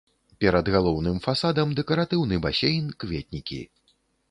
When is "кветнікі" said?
3.05-3.63